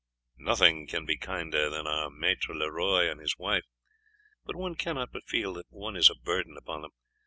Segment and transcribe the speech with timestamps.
[0.39, 3.65] "Nothing can be kinder than are Maître Leroux and his wife,
[4.43, 6.91] but one cannot but feel that one is a burden upon them.